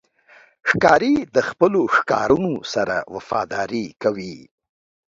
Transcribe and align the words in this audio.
ښکاري 0.69 1.15
د 1.35 1.37
خپلو 1.49 1.81
ښکارونو 1.95 2.53
سره 2.73 2.95
وفاداري 3.15 3.85
کوي. 4.01 4.35